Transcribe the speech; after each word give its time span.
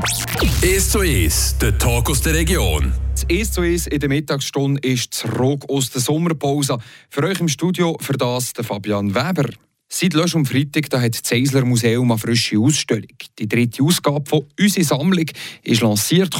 1 0.00 0.90
zu 0.90 1.00
1, 1.00 1.58
der 1.58 1.76
Talk 1.76 2.08
aus 2.08 2.20
der 2.20 2.34
Region. 2.34 2.92
Das 3.10 3.26
1 3.28 3.50
zu 3.50 3.62
1 3.62 3.88
in 3.88 3.98
der 3.98 4.08
Mittagsstunde 4.08 4.80
ist 4.88 5.12
zurück 5.12 5.64
aus 5.68 5.90
der 5.90 6.00
Sommerpause. 6.00 6.78
Für 7.10 7.24
euch 7.24 7.40
im 7.40 7.48
Studio 7.48 7.96
für 8.00 8.12
das 8.12 8.52
der 8.52 8.62
Fabian 8.62 9.12
Weber. 9.12 9.50
Seit 9.88 10.14
Lösch 10.14 10.36
am 10.36 10.46
Freitag 10.46 10.88
da 10.90 11.00
hat 11.00 11.20
das 11.20 11.32
Eisler 11.32 11.64
Museum 11.64 12.12
eine 12.12 12.18
frische 12.18 12.60
Ausstellung. 12.60 13.08
Die 13.40 13.48
dritte 13.48 13.82
Ausgabe 13.82 14.28
von 14.28 14.46
«Unsere 14.60 14.86
Sammlung» 14.86 15.26
ist 15.64 15.82
lanciert. 15.82 16.36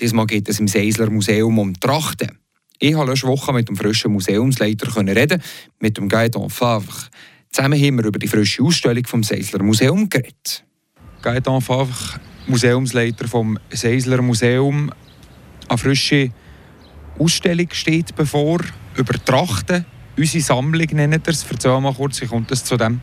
Diesmal 0.00 0.26
geht 0.26 0.48
es 0.48 0.58
im 0.58 0.66
Seisler 0.66 1.08
Museum 1.08 1.60
um 1.60 1.78
Trachten. 1.78 2.36
Ich 2.80 2.94
habe 2.94 3.08
letzte 3.08 3.28
Woche 3.28 3.52
mit 3.52 3.68
dem 3.68 3.76
frischen 3.76 4.12
Museumsleiter 4.12 4.96
reden, 4.96 5.40
mit 5.78 5.96
dem 5.96 6.08
Gaëtan 6.08 6.50
Favre. 6.50 7.06
Zusammen 7.52 7.80
haben 7.80 7.98
wir 7.98 8.06
über 8.06 8.18
die 8.18 8.26
frische 8.26 8.64
Ausstellung 8.64 9.06
vom 9.06 9.22
Seisler 9.22 9.62
Museum 9.62 10.08
geredet. 10.08 10.64
Gaëtan 11.22 11.60
Favre, 11.60 12.20
Museumsleiter 12.46 13.26
vom 13.26 13.58
Seisler 13.70 14.22
Museum. 14.22 14.92
Eine 15.68 15.78
frische 15.78 16.30
Ausstellung 17.18 17.68
steht 17.72 18.14
bevor, 18.14 18.60
über 18.96 19.14
Trachten. 19.24 19.84
Unsere 20.16 20.42
Sammlung 20.42 20.86
nennt 20.92 21.26
er 21.26 21.32
es. 21.32 21.44
Erzähl 21.50 21.80
mal 21.80 21.92
kurz, 21.92 22.20
wie 22.20 22.26
kommt 22.26 22.50
es 22.52 22.64
zu 22.64 22.76
dem? 22.76 23.00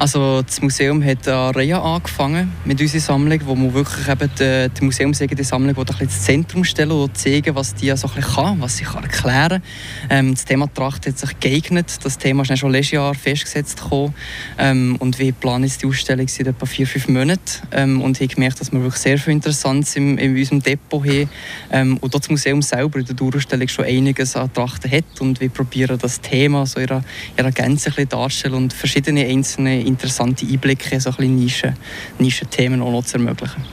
Also 0.00 0.40
das 0.40 0.62
Museum 0.62 1.04
hat 1.04 1.28
eine 1.28 1.54
Reihe 1.54 1.78
angefangen 1.78 2.50
mit 2.64 2.80
unserer 2.80 3.02
Sammlung, 3.02 3.38
wo 3.44 3.54
wir 3.54 3.74
wirklich 3.74 4.08
eben 4.08 4.30
die, 4.38 4.70
die 4.70 4.84
museumseigene 4.86 5.44
Sammlung 5.44 5.76
ein 5.76 5.84
bisschen 5.84 6.04
ins 6.04 6.22
Zentrum 6.22 6.64
stellen 6.64 6.92
und 6.92 7.18
zeigen, 7.18 7.54
was 7.54 7.74
die 7.74 7.94
so 7.94 8.08
ein 8.08 8.14
bisschen 8.14 8.34
kann, 8.34 8.60
was 8.62 8.78
sie 8.78 8.84
kann 8.84 9.02
erklären 9.02 9.60
kann. 9.60 9.62
Ähm, 10.08 10.34
das 10.34 10.46
Thema 10.46 10.72
Tracht 10.72 11.06
hat 11.06 11.18
sich 11.18 11.38
geeignet. 11.38 11.98
Das 12.02 12.16
Thema 12.16 12.44
ist 12.44 12.58
schon 12.58 12.72
letztes 12.72 12.92
Jahr 12.92 13.12
festgesetzt 13.14 13.82
gekommen. 13.82 14.14
Ähm, 14.56 14.96
und 15.00 15.18
wir 15.18 15.32
planen 15.32 15.64
jetzt 15.64 15.82
die 15.82 15.86
Ausstellung 15.86 16.28
seit 16.28 16.46
etwa 16.46 16.64
vier, 16.64 16.86
fünf 16.86 17.06
Monaten 17.08 17.42
ähm, 17.72 18.00
und 18.00 18.18
haben 18.20 18.28
gemerkt, 18.28 18.58
dass 18.58 18.72
wir 18.72 18.80
wirklich 18.80 19.02
sehr 19.02 19.18
viel 19.18 19.34
Interessantes 19.34 19.96
in, 19.96 20.16
in 20.16 20.34
unserem 20.34 20.62
Depot 20.62 21.04
haben. 21.04 21.28
Ähm, 21.72 21.98
und 21.98 22.14
das 22.14 22.30
Museum 22.30 22.62
selber 22.62 23.00
in 23.00 23.04
der 23.04 23.16
Dauerausstellung 23.16 23.68
schon 23.68 23.84
einiges 23.84 24.34
an 24.34 24.50
Trachten 24.50 24.90
hat 24.90 25.20
und 25.20 25.42
wir 25.42 25.50
probieren 25.50 25.98
das 26.00 26.22
Thema 26.22 26.64
so 26.64 26.80
ihrer, 26.80 27.04
ihrer 27.36 27.52
Gänze 27.52 27.90
darzustellen 27.90 28.56
und 28.56 28.72
verschiedene 28.72 29.26
einzelne 29.26 29.89
interessante 29.90 30.46
Einblicke, 30.46 31.00
so 31.00 31.12
ein 31.18 31.36
Nischen, 31.36 31.76
Nischenthemen 32.18 32.80
auch 32.82 32.92
noch 32.92 33.04
zu 33.04 33.18
ermöglichen. 33.18 33.64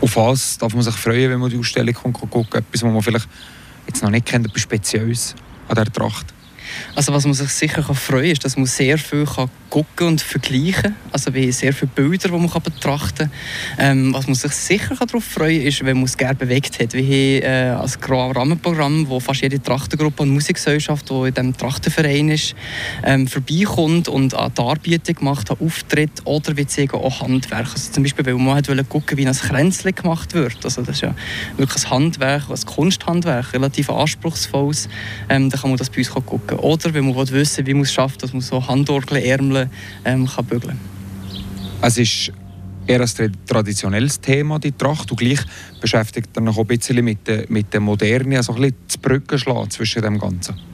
Auf 0.00 0.16
was 0.16 0.56
darf 0.58 0.72
man 0.72 0.82
sich 0.82 0.94
freuen, 0.94 1.30
wenn 1.30 1.40
man 1.40 1.50
die 1.50 1.58
Ausstellung 1.58 1.94
guckt? 1.94 2.54
Etwas, 2.54 2.82
was 2.82 2.92
man 2.92 3.02
vielleicht 3.02 3.28
jetzt 3.86 4.02
noch 4.02 4.10
nicht 4.10 4.26
kennt, 4.26 4.46
etwas 4.46 4.62
Spezielles 4.62 5.34
an 5.68 5.74
dieser 5.74 5.92
Tracht? 5.92 6.26
Also 6.94 7.12
was 7.12 7.24
man 7.24 7.34
sich 7.34 7.50
sicher 7.50 7.82
freuen 7.82 8.22
kann, 8.22 8.30
ist, 8.32 8.44
dass 8.44 8.56
man 8.56 8.66
sehr 8.66 8.98
viel 8.98 9.24
kann 9.24 9.50
gucken 9.70 10.08
und 10.08 10.20
vergleichen. 10.20 10.96
Also 11.12 11.32
wir 11.32 11.42
haben 11.42 11.52
sehr 11.52 11.72
viele 11.72 11.90
Bilder, 11.94 12.28
die 12.28 12.34
man 12.36 12.50
betrachten 12.50 13.30
kann. 13.30 13.30
Ähm, 13.78 14.12
was 14.12 14.26
man 14.26 14.34
sich 14.34 14.52
sicher 14.52 14.96
darauf 14.96 15.24
freuen 15.24 15.58
kann, 15.58 15.66
ist, 15.68 15.84
wenn 15.84 15.96
man 15.96 16.04
es 16.04 16.16
gerne 16.16 16.34
bewegt 16.34 16.80
hat. 16.80 16.92
Wir 16.92 17.02
haben 17.02 17.80
äh, 17.80 18.14
ein 18.14 18.32
Rahmenprogramm, 18.32 19.08
wo 19.08 19.20
fast 19.20 19.42
jede 19.42 19.62
Trachtengruppe 19.62 20.24
und 20.24 20.30
Musikgesellschaft, 20.30 21.08
die 21.08 21.14
in 21.14 21.34
diesem 21.34 21.56
Trachtenverein 21.56 22.30
ist, 22.30 22.54
ähm, 23.04 23.28
vorbeikommt 23.28 24.08
und 24.08 24.34
eine 24.34 24.50
Darbietung 24.50 25.16
macht, 25.20 25.50
einen 25.50 25.60
Auftritt 25.60 26.10
oder 26.24 26.56
wir 26.56 26.66
zeigen 26.66 26.96
auch 26.96 27.20
Handwerk. 27.20 27.68
Also 27.72 27.92
zum 27.92 28.02
Beispiel, 28.02 28.26
weil 28.26 28.34
man 28.34 28.66
wollte 28.66 28.84
gucken, 28.84 29.16
wie 29.18 29.26
ein 29.26 29.34
Kränzchen 29.34 29.94
gemacht 29.94 30.34
wird. 30.34 30.64
Also 30.64 30.82
das 30.82 30.96
ist 30.96 31.02
ja 31.02 31.14
wirklich 31.56 31.84
ein 31.84 31.90
Handwerk, 31.90 32.50
ein 32.50 32.66
Kunsthandwerk, 32.66 33.52
relativ 33.52 33.88
anspruchsvolles. 33.88 34.88
Ähm, 35.28 35.48
da 35.48 35.58
kann 35.58 35.70
man 35.70 35.76
das 35.76 35.90
bei 35.90 35.98
uns 35.98 36.10
gucken. 36.10 36.58
Oder 36.60 36.92
wenn 36.94 37.06
man 37.06 37.30
wissen 37.30 37.66
wie 37.66 37.74
man 37.74 37.82
es 37.82 37.92
schafft, 37.92 38.22
dass 38.22 38.32
man 38.32 38.42
so 38.42 38.66
Handorgel, 38.66 39.18
Ärmel 39.18 39.68
ähm, 40.04 40.26
kann 40.26 40.44
bügeln 40.44 40.78
Es 41.80 41.96
ist 41.96 42.32
eher 42.86 43.00
ein 43.00 43.36
traditionelles 43.46 44.20
Thema, 44.20 44.58
die 44.58 44.72
Tracht. 44.72 45.10
Und 45.10 45.18
gleich 45.18 45.40
beschäftigt 45.80 46.30
er 46.34 46.42
noch 46.42 46.58
ein 46.58 46.66
bisschen 46.66 47.04
mit 47.04 47.26
der, 47.26 47.44
mit 47.48 47.72
der 47.72 47.80
Moderne, 47.80 48.36
also 48.36 48.52
ein 48.54 48.60
bisschen 48.60 48.76
die 48.92 48.98
Brücke 48.98 49.38
schlagen 49.38 49.70
zwischen 49.70 50.02
dem 50.02 50.18
Ganzen. 50.18 50.69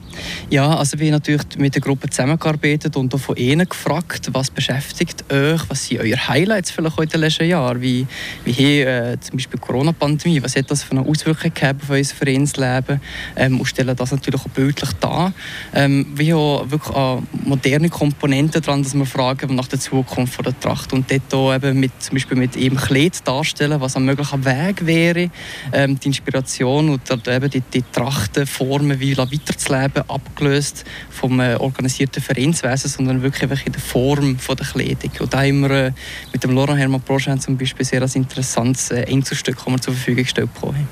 Ja, 0.49 0.75
also 0.75 0.99
wir 0.99 1.07
haben 1.07 1.13
natürlich 1.13 1.43
mit 1.57 1.75
der 1.75 1.81
Gruppe 1.81 2.09
zusammengearbeitet 2.09 2.95
und 2.95 3.13
auch 3.13 3.19
von 3.19 3.35
ihnen 3.35 3.67
gefragt, 3.67 4.29
was 4.31 4.49
beschäftigt 4.49 5.31
euch, 5.31 5.61
was 5.69 5.87
sind 5.87 6.01
eure 6.01 6.27
Highlights 6.27 6.71
vielleicht 6.71 6.97
heute 6.97 7.15
in 7.15 7.21
den 7.21 7.21
letzten 7.21 7.47
Jahren, 7.47 7.81
wie, 7.81 8.07
wie 8.43 8.51
hier 8.51 8.87
äh, 8.87 9.19
zum 9.19 9.37
Beispiel 9.37 9.59
die 9.59 9.65
Corona-Pandemie, 9.65 10.41
was 10.43 10.55
hat 10.55 10.69
das 10.71 10.83
für 10.83 10.91
eine 10.91 11.01
Auswirkung 11.01 11.53
gehabt 11.53 11.83
auf 11.83 11.89
unser 11.89 12.15
Vereinsleben? 12.15 13.01
Ähm, 13.35 13.59
und 13.59 13.65
stellen 13.65 13.95
das 13.95 14.11
natürlich 14.11 14.41
auch 14.41 14.49
bildlich 14.49 14.91
dar. 14.99 15.33
Ähm, 15.73 16.07
wir 16.15 16.35
haben 16.35 16.71
wirklich 16.71 16.95
auch 16.95 17.23
moderne 17.43 17.89
Komponenten 17.89 18.61
dran, 18.61 18.83
dass 18.83 18.93
wir 18.93 19.05
fragen 19.05 19.55
nach 19.55 19.67
der 19.67 19.79
Zukunft 19.79 20.33
von 20.33 20.45
der 20.45 20.59
Tracht. 20.59 20.93
Und 20.93 21.11
dort 21.11 21.33
auch 21.33 21.53
eben 21.53 21.79
mit, 21.79 21.91
zum 22.01 22.15
Beispiel 22.15 22.37
mit 22.37 22.55
eben 22.55 22.77
Kleid 22.77 23.27
darstellen, 23.27 23.79
was 23.81 23.95
ein 23.95 24.05
möglicher 24.05 24.43
Weg 24.45 24.85
wäre, 24.85 25.29
ähm, 25.73 25.99
die 25.99 26.07
Inspiration 26.07 26.89
und 26.89 27.27
eben 27.27 27.49
die, 27.49 27.61
die 27.61 27.83
Trachtenformen 27.91 28.99
wie 28.99 29.17
weiterzuleben 29.17 30.03
abgelöst 30.07 30.85
vom 31.09 31.39
äh, 31.39 31.55
organisierten 31.55 32.21
Vereinswesen, 32.21 32.89
sondern 32.89 33.21
wirklich 33.21 33.65
in 33.65 33.71
der 33.71 33.81
Form 33.81 34.37
der 34.47 34.65
Kleidung. 34.65 35.11
Und 35.19 35.33
da 35.33 35.39
haben 35.41 35.61
wir 35.61 35.71
äh, 35.71 35.91
mit 36.33 36.43
dem 36.43 36.51
Laurent 36.51 36.79
Hermann 36.79 37.01
Prochain 37.01 37.39
zum 37.39 37.57
Beispiel 37.57 37.85
sehr 37.85 38.01
ein 38.01 38.11
interessantes 38.13 38.91
äh, 38.91 39.05
Einzelstück, 39.07 39.57
das 39.57 39.67
wir 39.67 39.81
zur 39.81 39.93
Verfügung 39.93 40.23
gestellt 40.23 40.49
haben. 40.61 40.87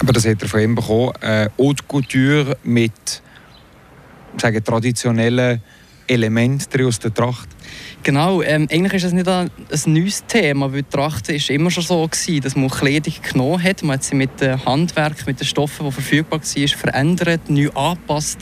Aber 0.00 0.12
das 0.12 0.26
hat 0.26 0.42
er 0.42 0.48
von 0.48 0.60
ihm 0.60 0.74
bekommen. 0.74 1.12
Äh, 1.20 1.48
Haute 1.58 1.84
Couture 1.84 2.56
mit 2.64 3.22
sagen, 4.36 4.64
traditionellen 4.64 5.62
Elementen 6.06 6.86
aus 6.86 6.98
der 6.98 7.14
Tracht. 7.14 7.48
Genau, 8.04 8.42
ähm, 8.42 8.66
eigentlich 8.70 8.94
ist 8.94 9.04
das 9.04 9.12
nicht 9.12 9.28
ein, 9.28 9.48
ein 9.70 9.92
neues 9.92 10.24
Thema, 10.26 10.72
weil 10.72 10.82
die 10.82 10.88
Tracht 10.90 11.28
ist 11.28 11.50
immer 11.50 11.70
schon 11.70 11.84
so 11.84 12.06
gewesen, 12.06 12.40
dass 12.40 12.56
man 12.56 12.68
Kleidung 12.68 13.14
genommen 13.22 13.62
hat, 13.62 13.82
man 13.84 13.94
hat 13.94 14.04
sie 14.04 14.16
mit 14.16 14.40
dem 14.40 14.64
Handwerk, 14.64 15.24
mit 15.26 15.38
den 15.38 15.46
Stoffen, 15.46 15.86
die 15.86 15.92
verfügbar 15.92 16.40
waren, 16.40 16.68
verändert, 16.68 17.48
neu 17.48 17.70
angepasst. 17.70 18.38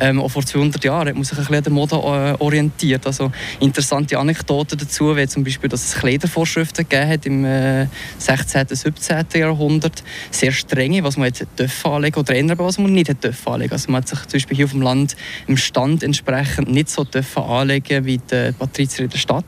Ähm, 0.00 0.18
auch 0.18 0.30
vor 0.30 0.46
200 0.46 0.82
Jahren 0.82 1.08
hat 1.08 1.14
man 1.14 1.24
sich 1.24 1.36
ein 1.36 1.44
bisschen 1.44 1.56
an 1.56 1.62
der 1.62 1.72
Mode 1.72 1.96
äh, 1.96 2.42
orientiert. 2.42 3.06
Also 3.06 3.30
interessante 3.60 4.18
Anekdoten 4.18 4.78
dazu, 4.78 5.14
wie 5.14 5.26
zum 5.26 5.44
Beispiel, 5.44 5.68
dass 5.68 5.84
es 5.84 5.94
Kleidervorschriften 5.94 6.88
gegeben 6.88 7.10
hat 7.10 7.26
im 7.26 7.44
äh, 7.44 7.86
16. 8.16 8.60
und 8.62 8.76
17. 8.76 9.26
Jahrhundert, 9.34 10.02
sehr 10.30 10.52
strenge, 10.52 11.04
was 11.04 11.18
man 11.18 11.26
jetzt 11.26 11.46
anlegen 11.84 12.18
oder 12.18 12.34
ändern, 12.34 12.58
was 12.58 12.78
man 12.78 12.92
nicht 12.92 13.10
anlegen 13.44 13.72
Also 13.72 13.90
man 13.90 14.00
hat 14.00 14.08
sich 14.08 14.20
zum 14.20 14.32
Beispiel 14.32 14.56
hier 14.56 14.64
auf 14.64 14.72
dem 14.72 14.82
Land 14.82 15.16
im 15.46 15.58
Stand 15.58 16.02
entsprechend 16.02 16.70
nicht 16.70 16.88
so 16.88 17.06
anlegen 17.36 18.04
wie 18.06 18.18
die 18.18 18.52
Patrizier 18.72 19.04
in 19.04 19.10
der 19.10 19.18
Stadt. 19.18 19.44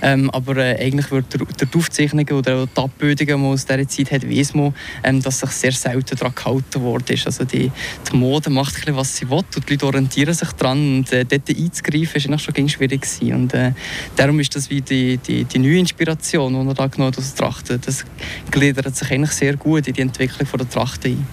Ähm, 0.00 0.30
aber 0.30 0.56
äh, 0.56 0.76
eigentlich 0.80 1.10
wird 1.10 1.26
der 1.34 1.66
die 1.66 1.78
Aufzeichnungen 1.78 2.32
oder 2.32 2.66
die 2.66 2.80
Abbildungen, 2.80 3.36
die 3.36 3.42
man 3.42 3.52
aus 3.52 3.66
dieser 3.66 3.88
Zeit 3.88 4.12
hat, 4.12 4.30
weiss 4.30 4.54
man, 4.54 4.74
ähm, 5.02 5.20
dass 5.20 5.40
sich 5.40 5.50
sehr 5.50 5.72
selten 5.72 6.16
daran 6.16 6.34
gehalten 6.34 6.82
worden 6.82 7.14
ist. 7.14 7.26
Also 7.26 7.44
die, 7.44 7.70
die 8.10 8.16
Mode 8.16 8.50
macht 8.50 8.74
ein 8.74 8.80
bisschen, 8.80 8.96
was 8.96 9.16
sie 9.16 9.28
will 9.28 9.38
und 9.38 9.68
die 9.68 9.72
Leute 9.72 9.86
orientieren 9.86 10.34
sich 10.34 10.52
daran 10.52 10.98
und 10.98 11.12
äh, 11.12 11.24
dort 11.24 11.48
einzugreifen 11.48 12.22
eigentlich 12.22 12.42
schon 12.42 12.68
schwierig 12.68 13.02
gewesen. 13.02 13.34
Und 13.34 13.54
äh, 13.54 13.72
darum 14.16 14.38
ist 14.40 14.54
das 14.54 14.70
wie 14.70 14.80
die, 14.80 15.18
die, 15.18 15.44
die 15.44 15.58
neue 15.58 15.78
Inspiration, 15.78 16.52
die 16.52 16.68
er 16.68 16.74
da 16.74 16.86
genommen 16.86 17.14
aus 17.16 17.34
Trachten. 17.34 17.80
Das 17.84 18.04
gliedert 18.50 18.94
sich 18.94 19.10
eigentlich 19.10 19.32
sehr 19.32 19.56
gut 19.56 19.88
in 19.88 19.94
die 19.94 20.02
Entwicklung 20.02 20.48
der 20.58 20.68
Trachten 20.68 21.12
ein. 21.12 21.26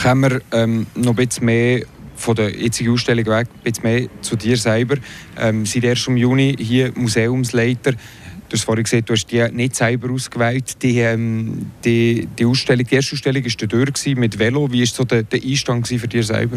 Können 0.00 0.20
wir 0.20 0.40
ähm, 0.52 0.86
noch 0.94 1.16
ein 1.16 1.26
bisschen 1.26 1.46
mehr 1.46 1.82
von 2.18 2.34
der 2.34 2.54
jetzigen 2.54 2.92
Ausstellung 2.92 3.26
weg, 3.26 3.48
bisschen 3.62 3.84
mehr 3.84 4.08
zu 4.20 4.36
dir 4.36 4.56
selber. 4.56 4.96
Ähm, 5.38 5.64
seit 5.64 5.84
erst 5.84 6.08
im 6.08 6.16
Juni 6.16 6.56
hier 6.58 6.92
Museumsleiter. 6.94 7.92
Du 7.92 8.54
hast 8.54 8.64
vorhin 8.64 8.84
gesagt, 8.84 9.08
du 9.08 9.12
hast 9.12 9.26
die 9.26 9.46
nicht 9.52 9.76
selber 9.76 10.10
ausgewählt. 10.10 10.82
Die, 10.82 10.98
ähm, 10.98 11.70
die, 11.84 12.26
die, 12.38 12.44
Ausstellung, 12.44 12.86
die 12.86 12.94
erste 12.94 13.14
Ausstellung 13.14 13.44
war 13.44 13.68
durch 13.68 14.16
mit 14.16 14.38
Velo. 14.38 14.70
Wie 14.72 14.80
war 14.80 14.86
so 14.86 15.04
der, 15.04 15.22
der 15.22 15.40
Einstand 15.42 15.86
für 15.86 16.08
dich 16.08 16.26
selber? 16.26 16.56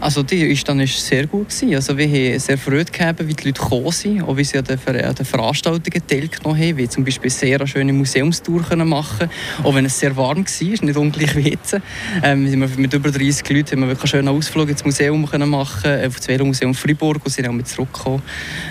Also 0.00 0.22
die 0.22 0.48
Einstand 0.48 0.80
war 0.80 0.86
sehr 0.86 1.26
gut. 1.26 1.50
Gewesen. 1.50 1.74
Also 1.74 1.96
wir 1.96 2.06
haben 2.06 2.38
sehr 2.38 2.56
Freude 2.56 2.90
gehabt, 2.90 3.26
wie 3.26 3.34
die 3.34 3.48
Leute 3.48 3.60
gekommen 3.60 3.92
sind, 3.92 4.22
auch 4.22 4.36
wie 4.36 4.44
sie 4.44 4.56
an 4.58 4.64
den, 4.64 4.78
Ver 4.78 4.94
den 4.94 5.26
Veranstaltungen 5.26 6.06
teilgenommen 6.06 6.58
haben, 6.58 6.76
wie 6.78 6.88
zum 6.88 7.04
Beispiel 7.04 7.30
sehr 7.30 7.58
eine 7.58 7.66
schöne 7.66 7.92
Museumstour 7.92 8.62
machen 8.84 9.28
auch 9.62 9.74
wenn 9.74 9.84
es 9.84 9.98
sehr 9.98 10.16
warm 10.16 10.44
war, 10.44 10.84
nicht 10.84 10.96
ungleich 10.96 11.36
wie 11.36 11.50
jetzt. 11.50 11.76
Ähm, 12.22 12.58
mit 12.76 12.94
über 12.94 13.10
30 13.10 13.48
Leuten 13.50 13.72
haben 13.72 13.80
wir 13.80 13.88
wirklich 13.88 14.14
einen 14.14 14.26
schönen 14.26 14.36
Ausflug 14.36 14.68
ins 14.70 14.84
Museum 14.84 15.26
können 15.26 15.50
machen 15.50 16.06
auf 16.06 16.16
das 16.16 16.28
Velomuseum 16.28 16.74
Freiburg 16.74 17.20
und 17.24 17.30
sind 17.30 17.48
auch 17.48 17.52
mit 17.52 17.68
zurückgekommen. 17.68 18.22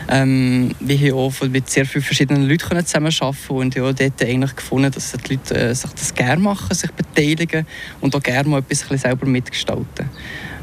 Ähm, 0.09 0.71
wir 0.79 0.97
haben 0.97 1.13
auch 1.13 1.47
mit 1.47 1.69
sehr 1.69 1.85
vielen 1.85 2.03
verschiedenen 2.03 2.47
Leuten 2.47 2.85
zusammenarbeiten 2.85 3.35
und 3.49 3.79
auch 3.79 3.93
dort 3.93 4.21
eigentlich 4.21 4.55
gefunden, 4.55 4.91
dass 4.91 5.11
die 5.11 5.33
Leute 5.35 5.55
äh, 5.55 5.75
sich 5.75 5.91
das 5.91 6.13
gerne 6.13 6.41
machen, 6.41 6.73
sich 6.73 6.91
beteiligen 6.91 7.65
und 8.01 8.15
auch 8.15 8.23
gerne 8.23 8.49
mal 8.49 8.59
etwas 8.59 8.99
selber 8.99 9.25
mitgestalten. 9.25 10.09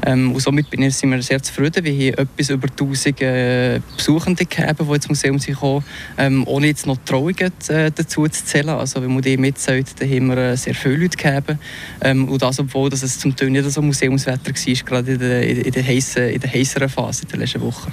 Ähm, 0.05 0.33
und 0.33 0.39
somit 0.39 0.69
bin 0.69 0.81
ich, 0.83 0.95
sind 0.95 1.09
wir 1.09 1.21
sehr 1.21 1.41
zufrieden. 1.41 1.83
Wir 1.83 2.13
haben 2.13 2.27
etwas 2.27 2.49
über 2.49 2.67
1000 2.67 3.21
äh, 3.21 3.81
Besuchende 3.95 4.45
gehabt, 4.45 4.79
die 4.79 4.93
ins 4.93 5.09
Museum 5.09 5.39
sind 5.39 5.55
gekommen, 5.55 5.83
ähm, 6.17 6.47
ohne 6.47 6.67
jetzt 6.67 6.85
noch 6.85 6.97
Trauungen 7.05 7.51
äh, 7.69 7.91
dazu 7.93 8.27
zu 8.27 8.45
zählen. 8.45 8.69
Also 8.69 9.01
wenn 9.01 9.13
man 9.13 9.21
die 9.21 9.37
mitzählt, 9.37 9.87
dann 9.99 10.09
haben 10.09 10.27
wir 10.27 10.37
äh, 10.37 10.57
sehr 10.57 10.75
viele 10.75 10.97
Leute 10.97 11.17
gehabt. 11.17 11.55
Ähm, 12.01 12.29
und 12.29 12.41
das, 12.41 12.59
obwohl 12.59 12.89
dass 12.89 13.03
es 13.03 13.19
zum 13.19 13.35
Teil 13.35 13.49
nicht 13.49 13.69
so 13.69 13.81
Museumswetter 13.81 14.51
war, 14.51 14.83
gerade 14.85 15.11
in 15.13 15.19
der, 15.19 15.65
in 15.65 15.71
der, 15.71 15.83
heissen, 15.83 16.29
in 16.29 16.39
der 16.39 16.51
heißeren 16.51 16.89
Phase 16.89 17.25
der 17.25 17.39
letzten 17.39 17.61
Woche. 17.61 17.91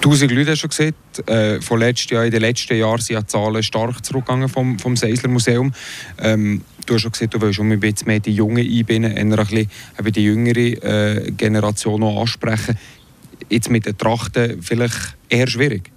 Tausend 0.00 0.30
Leute 0.30 0.52
hast 0.52 0.62
du 0.62 0.68
gesehen. 0.68 0.94
Äh, 1.26 1.60
von 1.60 1.80
letztes 1.80 2.10
Jahr, 2.10 2.24
in 2.24 2.30
den 2.30 2.40
letzten 2.40 2.76
Jahren 2.76 3.00
sind 3.00 3.20
die 3.20 3.26
Zahlen 3.26 3.62
stark 3.62 4.04
zurückgegangen 4.04 4.48
vom, 4.48 4.78
vom 4.78 4.96
Seisler 4.96 5.28
Museum. 5.28 5.72
Ähm, 6.18 6.62
du 6.88 6.94
hast 6.94 7.02
schon 7.02 7.12
gesagt, 7.12 7.34
du 7.34 7.40
willst 7.40 7.60
ein 7.60 7.80
bisschen 7.80 8.06
mehr 8.06 8.20
die 8.20 8.32
Jungen 8.32 8.66
einbinden, 8.66 9.12
eher 9.16 9.68
ein 9.96 10.10
die 10.10 10.24
jüngere 10.24 10.56
äh, 10.56 11.30
Generation 11.32 12.00
noch 12.00 12.20
ansprechen. 12.20 12.78
Jetzt 13.48 13.70
mit 13.70 13.86
den 13.86 13.96
Trachten 13.96 14.62
vielleicht 14.62 15.16
eher 15.28 15.46
schwierig 15.46 15.90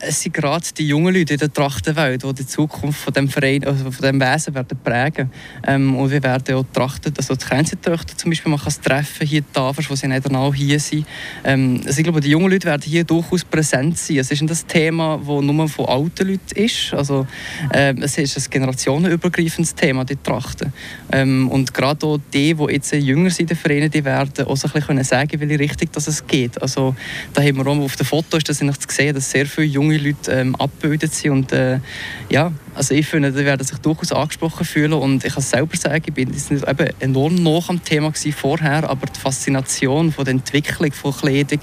es 0.00 0.22
sind 0.22 0.34
gerade 0.34 0.66
die 0.76 0.88
jungen 0.88 1.14
Leute 1.14 1.34
in 1.34 1.38
der 1.38 1.52
Trachtenwelt, 1.52 2.22
die 2.22 2.34
die 2.34 2.46
Zukunft 2.46 3.00
von 3.00 3.12
dem 3.12 3.28
Verein, 3.28 3.64
also 3.64 3.90
von 3.90 4.04
dem 4.04 4.20
Wesen 4.20 4.54
werden 4.54 4.78
prägen. 4.82 5.30
Ähm, 5.66 5.96
und 5.96 6.10
wir 6.10 6.22
werden 6.22 6.54
auch 6.56 6.64
Trachten, 6.72 7.12
also 7.16 7.34
die 7.34 7.44
Känzertöchter 7.44 8.16
zum 8.16 8.30
Beispiel, 8.30 8.50
man 8.50 8.60
kann 8.60 8.72
treffen 8.82 9.26
hier 9.26 9.42
Tafels, 9.52 9.88
wo 9.90 9.94
sie 9.94 10.08
nicht 10.08 10.24
genau 10.24 10.52
hier 10.52 10.78
sind. 10.78 11.06
Ähm, 11.44 11.80
also 11.86 11.98
ich 11.98 12.04
glaube, 12.04 12.20
die 12.20 12.30
jungen 12.30 12.50
Leute 12.50 12.66
werden 12.66 12.82
hier 12.82 13.04
durchaus 13.04 13.44
präsent 13.44 13.98
sein. 13.98 14.18
Es 14.18 14.30
ist 14.30 14.42
nicht 14.42 14.50
das 14.50 14.66
Thema, 14.66 15.18
das 15.18 15.42
nur 15.42 15.68
von 15.68 15.86
alten 15.86 16.28
Leuten 16.28 16.56
ist. 16.56 16.92
Also, 16.94 17.26
ähm, 17.72 18.02
es 18.02 18.18
ist 18.18 18.36
ein 18.36 18.50
generationenübergreifendes 18.50 19.74
Thema, 19.74 20.04
die 20.04 20.16
Trachten. 20.16 20.72
Ähm, 21.12 21.48
und 21.48 21.72
gerade 21.72 22.06
auch 22.06 22.18
die, 22.32 22.54
die 22.54 22.72
jetzt 22.72 22.92
jünger 22.92 23.30
sind, 23.30 23.50
die 23.50 23.54
Vereine, 23.54 23.88
die 23.88 24.04
werden 24.04 24.46
auch 24.46 24.56
so 24.56 24.68
ein 24.68 24.72
bisschen 24.72 25.04
sagen, 25.04 25.40
welche 25.40 25.58
Richtung 25.58 25.88
dass 25.92 26.08
es 26.08 26.26
geht. 26.26 26.60
Also, 26.60 26.94
da 27.32 27.42
haben 27.42 27.56
wir 27.56 27.66
auch 27.66 27.78
auf 27.78 27.96
den 27.96 28.06
Fotos, 28.06 28.44
das 28.44 28.60
ich 28.60 28.76
zu 28.78 29.12
dass 29.12 29.30
sehr 29.30 29.46
viele 29.46 29.66
junge 29.66 29.85
junge 29.86 29.98
Leute 29.98 30.32
ähm, 30.32 30.54
abgebildet 30.56 31.14
sind. 31.14 31.30
Und, 31.30 31.52
äh, 31.52 31.80
ja, 32.28 32.52
also 32.74 32.94
ich 32.94 33.06
finde, 33.06 33.32
die 33.32 33.44
werden 33.44 33.64
sich 33.64 33.78
durchaus 33.78 34.12
angesprochen 34.12 34.64
fühlen. 34.66 34.92
Und 34.92 35.24
ich 35.24 35.34
kann 35.34 35.42
selber 35.42 35.76
sagen, 35.76 36.02
ich 36.06 36.14
bin 36.14 36.28
nicht 36.30 36.50
eben 36.50 36.90
enorm 37.00 37.34
noch 37.36 37.68
am 37.68 37.82
Thema 37.82 38.12
vorher, 38.12 38.88
aber 38.88 39.06
die 39.06 39.18
Faszination 39.18 40.12
von 40.12 40.24
der 40.24 40.34
Entwicklung 40.34 40.92
von 40.92 41.12
Kleidung 41.12 41.60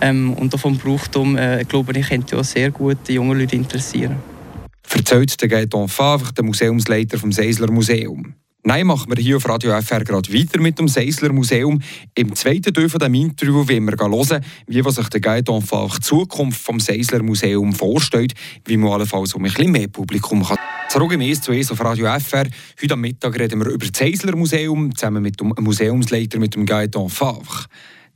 ähm, 0.00 0.32
und 0.34 0.54
auch 0.54 0.60
vom 0.60 0.78
Brauchtum, 0.78 1.36
äh, 1.36 1.64
glaube 1.68 1.98
ich, 1.98 2.08
könnte 2.08 2.38
auch 2.38 2.44
sehr 2.44 2.70
gut 2.70 2.98
die 3.08 3.14
jungen 3.14 3.38
Leute 3.38 3.56
interessieren. 3.56 4.16
Erzählt 4.94 5.40
der 5.40 5.48
Gaetan 5.48 5.88
Favre, 5.88 6.32
der 6.32 6.44
Museumsleiter 6.44 7.18
vom 7.18 7.32
Seisler 7.32 7.70
Museum. 7.70 8.34
Nein, 8.66 8.86
machen 8.86 9.14
wir 9.14 9.22
hier 9.22 9.36
auf 9.36 9.46
Radio 9.46 9.78
FR 9.78 10.04
gerade 10.04 10.32
weiter 10.32 10.58
mit 10.58 10.78
dem 10.78 10.88
Seisler 10.88 11.34
Museum. 11.34 11.82
Im 12.14 12.34
zweiten 12.34 12.72
Teil 12.72 12.88
von 12.88 12.98
diesem 12.98 13.12
Interview 13.12 13.56
wollen 13.68 13.84
wir 13.84 13.96
hören, 13.98 14.42
wie 14.66 14.90
sich 14.90 15.08
der 15.10 15.20
Guide 15.20 15.52
die 15.52 16.00
Zukunft 16.00 16.62
vom 16.62 16.80
Seisler 16.80 17.22
Museum 17.22 17.74
vorstellt, 17.74 18.32
wie 18.64 18.78
man 18.78 18.92
allenfalls 18.92 19.34
um 19.34 19.44
ein 19.44 19.52
bisschen 19.52 19.70
mehr 19.70 19.88
Publikum 19.88 20.42
kann. 20.42 20.56
Zurück 20.88 21.12
im 21.12 21.20
ES 21.20 21.42
zu 21.42 21.52
auf 21.52 21.84
Radio 21.84 22.06
FR. 22.18 22.46
Heute 22.82 22.94
am 22.94 23.02
Mittag 23.02 23.38
reden 23.38 23.60
wir 23.60 23.70
über 23.70 23.84
das 23.84 23.98
Seisler 23.98 24.34
Museum, 24.34 24.96
zusammen 24.96 25.22
mit 25.22 25.38
dem 25.38 25.52
Museumsleiter, 25.58 26.38
mit 26.38 26.54
dem 26.54 26.64
Gaetan 26.64 27.10
Favre. 27.10 27.66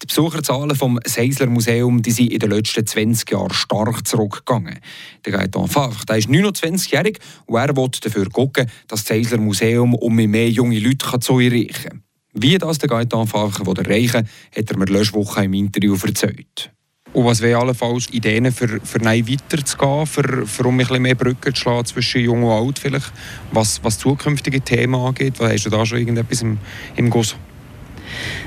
Die 0.00 0.06
Besucherzahlen 0.06 0.76
vom 0.76 1.00
Seisler 1.04 1.48
Museum 1.48 2.02
die 2.02 2.12
sind 2.12 2.30
in 2.30 2.38
den 2.38 2.50
letzten 2.50 2.86
20 2.86 3.32
Jahren 3.32 3.52
stark 3.52 4.06
zurückgegangen. 4.06 4.78
Der 5.24 5.32
Gaetan 5.32 5.66
Favre 5.66 6.06
der 6.06 6.18
ist 6.18 6.28
29-jährig 6.28 7.18
und 7.46 7.56
er 7.56 7.76
will 7.76 7.88
dafür 8.00 8.28
schauen, 8.32 8.70
dass 8.86 9.02
das 9.02 9.06
Seisler 9.06 9.38
Museum 9.38 9.94
um 9.94 10.14
mehr 10.14 10.50
junge 10.50 10.78
Leute 10.78 11.18
zu 11.18 11.40
erreichen 11.40 11.88
kann. 11.88 12.02
Wie 12.32 12.56
das 12.58 12.78
der 12.78 12.88
Gaetan 12.88 13.26
Favre 13.26 13.64
erreichen 13.76 14.28
will, 14.52 14.62
hat 14.62 14.70
er 14.70 14.78
mir 14.78 14.84
letzte 14.84 15.14
Woche 15.14 15.44
im 15.44 15.54
Interview 15.54 15.96
erzählt. 16.00 16.70
Und 17.12 17.24
was 17.24 17.40
wäre 17.40 17.58
allenfalls 17.58 18.08
Ideen 18.10 18.52
für, 18.52 18.80
für 18.80 19.00
weiterzugehen, 19.00 20.06
für, 20.06 20.46
für 20.46 20.64
um 20.64 20.74
ein 20.74 20.78
bisschen 20.78 21.02
mehr 21.02 21.14
Brücken 21.16 21.54
zu 21.54 21.60
schlagen 21.60 21.86
zwischen 21.86 22.20
Jung 22.20 22.44
und 22.44 22.52
Alt 22.52 22.78
vielleicht, 22.78 23.12
was, 23.50 23.82
was 23.82 23.98
zukünftige 23.98 24.60
Themen 24.60 24.94
angeht? 24.94 25.40
Hast 25.40 25.66
du 25.66 25.70
da 25.70 25.84
schon 25.84 25.98
irgendetwas 25.98 26.42
im, 26.42 26.58
im 26.94 27.10
Guss? 27.10 27.34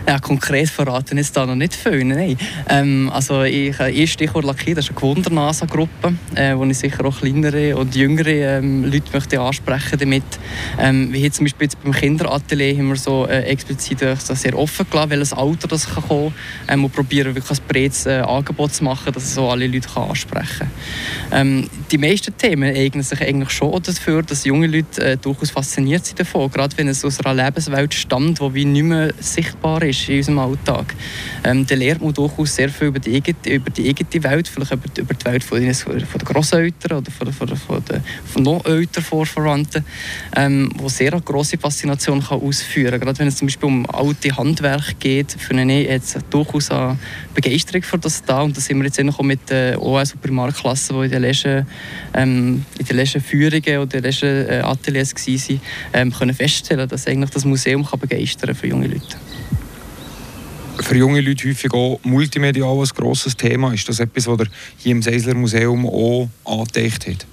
Ja, 0.07 0.19
konkret 0.19 0.69
verraten 0.69 1.17
ist 1.17 1.35
da 1.37 1.45
noch 1.45 1.55
nicht 1.55 1.75
viel. 1.75 2.03
Nein. 2.03 2.37
Ähm, 2.69 3.09
also 3.13 3.43
ich, 3.43 3.79
ein 3.79 4.07
Stichwort 4.07 4.45
Lackier, 4.45 4.75
das 4.75 4.85
ist 4.85 4.91
eine 4.91 4.99
Gewundernasa-Gruppe, 4.99 6.13
äh, 6.35 6.55
wo 6.55 6.65
ich 6.65 6.77
sicher 6.77 7.05
auch 7.05 7.19
kleinere 7.19 7.75
und 7.77 7.95
jüngere 7.95 8.59
ähm, 8.59 8.83
Leute 8.85 9.11
möchte 9.13 9.39
ansprechen 9.39 9.99
damit. 9.99 10.23
Ähm, 10.79 11.13
wie 11.13 11.19
hier 11.19 11.31
zum 11.31 11.45
Beispiel 11.45 11.65
jetzt 11.65 11.81
beim 11.83 11.93
Kinderatelier 11.93 12.77
haben 12.77 12.89
wir 12.89 12.95
so 12.95 13.27
äh, 13.27 13.43
explizit 13.43 13.99
so 14.19 14.33
sehr 14.33 14.57
offen 14.57 14.85
gelassen, 14.89 15.09
welches 15.11 15.33
Alter 15.33 15.67
das 15.67 15.87
kann 15.87 16.03
kommen 16.03 16.33
ähm, 16.67 16.85
und 16.85 16.93
probieren 16.93 17.35
wirklich 17.35 17.59
ein 17.59 17.65
breites 17.67 18.05
äh, 18.05 18.19
Angebot 18.19 18.73
zu 18.73 18.83
machen, 18.83 19.13
dass 19.13 19.23
es 19.23 19.35
so 19.35 19.49
alle 19.49 19.67
Leute 19.67 19.87
kann 19.87 20.09
ansprechen 20.09 20.59
kann. 20.59 20.71
Ähm, 21.31 21.69
die 21.91 21.97
meisten 21.97 22.35
Themen 22.35 22.75
eignen 22.75 23.03
sich 23.03 23.21
eigentlich 23.21 23.51
schon 23.51 23.81
dafür, 23.81 24.23
dass 24.23 24.45
junge 24.45 24.67
Leute 24.67 25.03
äh, 25.03 25.17
durchaus 25.17 25.51
fasziniert 25.51 26.05
sind 26.05 26.19
davon, 26.19 26.49
gerade 26.51 26.77
wenn 26.77 26.87
es 26.87 27.05
aus 27.05 27.19
einer 27.19 27.43
Lebenswelt 27.43 27.93
stammt, 27.93 28.39
die 28.39 28.65
nicht 28.65 28.83
mehr 28.83 29.13
sichtbar 29.19 29.60
ist 29.83 30.01
ist 30.01 30.09
in 30.09 30.17
unserem 30.17 30.39
Alltag. 30.39 30.95
Ähm, 31.43 31.65
dann 31.65 31.79
lernt 31.79 32.01
man 32.01 32.13
durchaus 32.13 32.55
sehr 32.55 32.69
viel 32.69 32.87
über 32.87 32.99
die 32.99 33.15
eigene, 33.15 33.55
über 33.55 33.69
die 33.69 33.89
eigene 33.89 34.23
Welt, 34.23 34.47
vielleicht 34.47 34.71
über, 34.71 34.85
über 34.97 35.13
die 35.13 35.25
Welt 35.25 35.43
von, 35.43 35.73
von 35.73 35.97
den 35.97 36.25
Grosseltern 36.25 36.97
oder 36.97 37.11
von, 37.11 37.31
von, 37.31 37.47
von, 37.55 37.83
den, 37.85 38.03
von 38.25 38.43
noch 38.43 38.65
älteren 38.65 39.03
Vorverwandten, 39.03 39.85
ähm, 40.35 40.71
wo 40.75 40.89
sehr 40.89 41.13
eine 41.13 41.21
grosse 41.21 41.57
Faszination 41.57 42.23
kann 42.23 42.41
ausführen 42.41 42.91
kann. 42.91 42.99
Gerade 43.01 43.19
wenn 43.19 43.27
es 43.27 43.37
zum 43.37 43.47
Beispiel 43.47 43.67
um 43.67 43.89
alte 43.89 44.35
Handwerk 44.35 44.99
geht, 44.99 45.31
finde 45.31 45.71
ich 45.73 45.87
jetzt 45.87 46.17
durchaus 46.29 46.71
eine 46.71 46.97
Begeisterung 47.33 47.83
für 47.83 47.97
das 47.97 48.23
da. 48.23 48.41
Und 48.41 48.55
da 48.55 48.61
sind 48.61 48.77
wir 48.77 48.85
jetzt 48.85 48.99
auch 48.99 49.23
mit 49.23 49.49
den 49.49 49.77
OS- 49.77 50.13
und 50.13 50.21
Primarklassen, 50.21 50.97
die 50.97 51.05
in 51.05 51.11
den 51.11 51.21
letzten, 51.21 51.65
ähm, 52.13 52.65
in 52.79 52.85
den 52.85 52.95
letzten 52.95 53.21
Führungen 53.21 53.77
oder 53.77 53.87
den 53.87 54.03
letzten 54.03 54.49
äh, 54.49 54.61
Ateliers 54.63 55.13
waren, 55.15 55.61
ähm, 55.93 56.11
können 56.11 56.35
feststellen, 56.35 56.87
dass 56.87 57.07
eigentlich 57.07 57.29
das 57.29 57.45
Museum 57.45 57.85
kann 57.85 57.99
begeistern 57.99 58.55
für 58.55 58.67
junge 58.67 58.87
Leute 58.87 59.30
für 60.81 60.97
junge 60.97 61.21
Leute 61.21 61.47
häufig 61.47 61.73
auch 61.73 61.99
multimedial 62.03 62.77
ein 62.77 62.89
grosses 62.95 63.35
Thema. 63.35 63.73
Ist 63.73 63.87
das 63.89 63.99
etwas, 63.99 64.27
was 64.27 64.39
ihr 64.39 64.47
hier 64.77 64.91
im 64.91 65.01
Seisler 65.01 65.35
Museum 65.35 65.85
auch 65.85 66.29
angedacht 66.45 67.07
hat? 67.07 67.25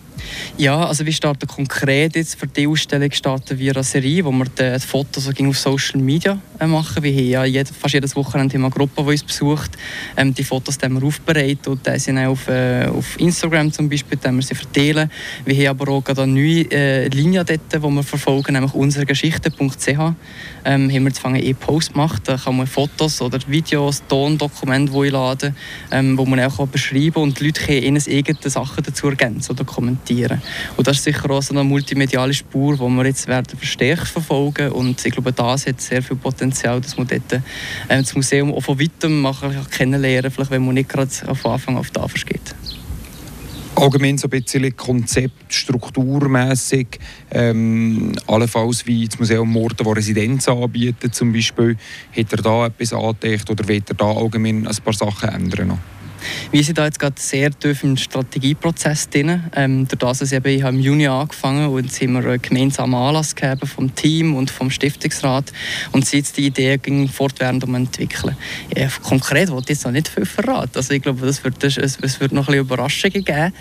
Ja, 0.56 0.86
also 0.86 1.06
wir 1.06 1.12
starten 1.12 1.46
konkret 1.46 2.16
jetzt 2.16 2.38
für 2.38 2.46
die 2.46 2.66
Ausstellung 2.66 3.10
starten 3.12 3.58
wir 3.58 3.74
eine 3.74 3.84
Serie, 3.84 4.24
wo 4.24 4.32
wir 4.32 4.46
die 4.46 4.80
Fotos 4.80 5.28
auf 5.28 5.58
Social 5.58 6.00
Media 6.00 6.40
machen. 6.66 7.02
Wir 7.02 7.12
haben 7.12 7.28
ja 7.28 7.44
jede, 7.44 7.72
fast 7.72 7.94
jedes 7.94 8.16
Wochenende 8.16 8.56
eine 8.56 8.70
Gruppe, 8.70 9.02
die 9.02 9.10
uns 9.10 9.22
besucht. 9.22 9.72
Ähm, 10.16 10.34
die 10.34 10.44
Fotos 10.44 10.78
haben 10.82 11.00
wir 11.00 11.06
aufbereitet 11.06 11.69
und 11.69 11.87
die 11.87 11.99
sind 11.99 12.19
auch 12.19 12.31
auf, 12.31 12.49
äh, 12.49 12.87
auf 12.87 13.19
Instagram 13.20 13.72
zum 13.72 13.88
Beispiel, 13.88 14.19
wir 14.22 14.43
sie 14.43 14.55
verteilen. 14.55 15.10
Wir 15.44 15.69
haben 15.69 15.81
aber 15.81 15.93
auch 15.93 16.05
eine 16.06 16.26
neue 16.26 16.70
äh, 16.70 17.08
Linie 17.08 17.44
dort, 17.44 17.60
die 17.72 17.81
wir 17.81 18.02
verfolgen, 18.02 18.52
nämlich 18.52 18.75
unseregeschichte.ch. 18.75 19.88
Ähm, 20.64 20.90
haben 20.90 20.90
wir 20.90 21.08
jetzt 21.08 21.25
E-Post 21.25 21.93
gemacht, 21.93 22.22
da 22.26 22.37
kann 22.37 22.56
man 22.56 22.66
Fotos 22.66 23.22
oder 23.22 23.38
Videos, 23.46 24.02
Tondokumente 24.08 24.93
einladen, 24.96 25.56
ähm, 25.90 26.19
wo 26.19 26.25
man 26.25 26.40
auch 26.40 26.66
beschreiben 26.66 27.12
kann 27.14 27.22
und 27.22 27.40
die 27.40 27.46
Leute 27.46 27.60
können 27.64 27.96
ihre 27.96 28.19
eigenen 28.19 28.50
Sachen 28.50 28.84
dazu 28.84 29.08
ergänzen 29.08 29.52
oder 29.52 29.64
kommentieren. 29.64 30.43
Und 30.76 30.87
das 30.87 30.99
ist 30.99 31.05
sicher 31.05 31.31
auch 31.31 31.43
so 31.43 31.55
eine 31.55 31.64
multimediale 31.64 32.34
Spur, 32.34 32.75
die 32.76 32.81
wir 32.81 33.06
jetzt 33.06 33.29
werden 33.29 33.58
verstärkt 33.58 34.08
verfolgen 34.08 34.72
und 34.72 35.05
ich 35.05 35.12
glaube, 35.12 35.32
das 35.32 35.67
hat 35.67 35.81
sehr 35.81 36.03
viel 36.03 36.17
Potenzial, 36.17 36.47
dass 36.50 36.96
man 36.96 37.06
dort 37.06 37.32
äh, 37.32 37.40
das 37.88 38.14
Museum 38.14 38.52
auch 38.55 38.62
von 38.62 38.81
weitem 38.81 39.26
kennenlernen 39.70 40.31
vielleicht 40.31 40.50
wenn 40.50 40.64
man 40.64 40.74
nicht 40.74 40.88
gerade 40.88 41.10
von 41.10 41.52
Anfang 41.52 41.76
auf 41.76 41.90
die 41.90 42.00
Anfang 42.00 42.22
allgemein 43.78 44.19
so 44.19 44.26
ein 44.26 44.31
bisschen 44.31 44.76
Konzept, 44.76 45.55
strukturmässig, 45.55 46.98
ähm, 47.31 48.12
allenfalls 48.26 48.86
wie 48.86 49.06
das 49.06 49.19
Museum 49.19 49.50
Morden, 49.50 49.76
das 49.78 49.96
Residenz 49.96 50.48
anbietet 50.48 51.14
zum 51.14 51.32
Beispiel, 51.32 51.76
hat 52.17 52.32
er 52.32 52.38
da 52.38 52.67
etwas 52.67 52.93
angedacht 52.93 53.48
oder 53.50 53.69
wird 53.69 53.90
er 53.90 53.94
da 53.94 54.10
allgemein 54.10 54.67
ein 54.67 54.76
paar 54.84 54.94
Sachen 54.94 55.28
ändern 55.28 55.69
noch? 55.69 55.78
Wir 56.51 56.65
sind 56.65 56.79
da 56.79 56.84
jetzt 56.84 56.98
gerade 56.98 57.17
sehr 57.19 57.51
tief 57.51 57.84
im 57.84 57.96
Strategieprozess 57.96 59.10
drin. 59.10 59.44
Ähm, 59.55 59.87
durch 59.89 59.98
das, 59.98 60.19
dass 60.19 60.32
ich, 60.32 60.37
habe 60.39 60.51
im 60.51 60.81
Juni 60.81 61.06
angefangen 61.06 61.69
und 61.69 61.84
jetzt 61.84 62.01
haben 62.01 62.13
wir 62.13 62.25
einen 62.25 62.43
gemeinsamen 62.43 62.94
Anlass 62.94 63.34
gegeben 63.34 63.67
vom 63.67 63.94
Team 63.94 64.34
und 64.34 64.51
vom 64.51 64.70
Stiftungsrat 64.70 65.53
und 65.93 66.10
jetzt 66.13 66.37
die 66.37 66.46
Idee 66.46 66.79
fortwährend 67.13 67.65
um 67.65 67.75
entwickeln. 67.75 68.37
Ja, 68.77 68.89
konkret 69.03 69.51
wollte 69.51 69.72
ich 69.72 69.79
jetzt 69.79 69.84
noch 69.84 69.93
nicht 69.93 70.08
viel 70.08 70.27
verraten. 70.27 70.72
Also 70.75 70.94
ich 70.94 71.03
glaube, 71.03 71.27
das 71.27 71.44
wird, 71.44 71.63
das, 71.63 71.77
es 71.77 72.20
wird 72.20 72.32
noch 72.32 72.48
ein 72.48 72.55
Überraschungen 72.55 73.25
geben. 73.25 73.53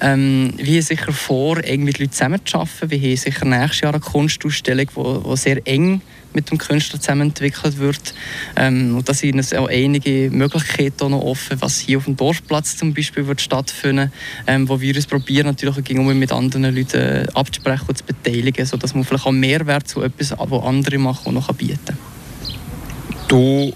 Ähm, 0.00 0.52
wir 0.56 0.74
haben 0.74 0.82
sicher 0.82 1.12
vor, 1.12 1.62
eng 1.64 1.84
mit 1.84 1.98
Leuten 1.98 2.12
zusammenzuarbeiten. 2.12 2.90
Wir 2.90 2.98
haben 2.98 3.16
sicher 3.16 3.44
nächstes 3.44 3.80
Jahr 3.80 3.94
eine 3.94 4.00
Kunstausstellung, 4.00 4.88
die 4.94 5.36
sehr 5.36 5.66
eng 5.66 6.00
mit 6.34 6.50
dem 6.50 6.58
Künstler 6.58 7.00
zusammen 7.00 7.28
entwickelt 7.28 7.78
wird. 7.78 8.14
Ähm, 8.56 8.96
und 8.96 9.08
da 9.08 9.14
sind 9.14 9.54
auch 9.56 9.68
einige 9.68 10.30
Möglichkeiten 10.30 11.10
noch 11.10 11.22
offen, 11.22 11.60
was 11.60 11.78
hier 11.78 11.98
auf 11.98 12.04
dem 12.04 12.16
Dorfplatz 12.16 12.76
zum 12.76 12.94
Beispiel 12.94 13.26
wird 13.26 13.40
stattfinden, 13.40 14.12
ähm, 14.46 14.68
wo 14.68 14.80
wir 14.80 14.96
es 14.96 15.06
probieren 15.06 15.46
natürlich 15.46 15.76
auch 15.76 16.14
mit 16.14 16.32
anderen 16.32 16.74
Leuten 16.74 17.00
äh, 17.00 17.26
abzusprechen 17.34 17.86
und 17.88 17.98
zu 17.98 18.04
beteiligen, 18.04 18.66
sodass 18.66 18.94
man 18.94 19.04
vielleicht 19.04 19.26
auch 19.26 19.32
Mehrwert 19.32 19.88
zu 19.88 20.02
etwas, 20.02 20.32
was 20.38 20.62
andere 20.64 20.98
machen, 20.98 21.34
noch 21.34 21.52
bieten 21.54 21.78
kann. 23.28 23.72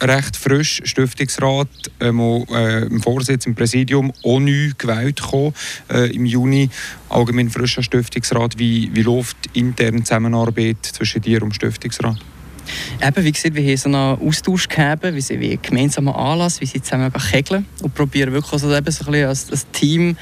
Recht 0.00 0.36
frisch 0.36 0.82
Stiftungsrat, 0.84 1.68
ähm, 2.00 2.20
äh, 2.50 2.86
im 2.86 3.00
Vorsitz 3.00 3.46
im 3.46 3.54
Präsidium 3.54 4.12
auch 4.22 4.40
neu 4.40 4.72
gewählt 4.76 5.20
gekommen, 5.20 5.54
äh, 5.90 6.14
im 6.14 6.26
Juni. 6.26 6.70
Allgemein 7.08 7.50
frischer 7.50 7.82
Stiftungsrat. 7.82 8.58
Wie, 8.58 8.90
wie 8.94 9.02
läuft 9.02 9.36
interne 9.52 10.02
Zusammenarbeit 10.02 10.84
zwischen 10.84 11.22
dir 11.22 11.42
und 11.42 11.50
dem 11.50 11.54
Stiftungsrat? 11.54 12.16
Eben, 13.02 13.24
wie 13.24 13.32
gesagt, 13.32 13.54
wir 13.54 13.62
haben 13.62 13.76
so 13.76 13.88
einen 13.88 14.28
Austausch 14.28 14.68
gehabt, 14.68 15.02
wie 15.14 15.20
sie 15.20 15.38
wie 15.40 15.58
gemeinsamen 15.60 16.14
Anlass, 16.14 16.60
wie 16.60 16.66
sie 16.66 16.82
zusammen 16.82 17.12
kegeln 17.12 17.66
und 17.82 17.94
probieren 17.94 18.32
wirklich 18.32 18.52
also 18.52 18.74
eben 18.74 18.90
so 18.90 19.10
ein 19.10 19.24
als, 19.24 19.50
als 19.50 19.66
Team 19.70 20.16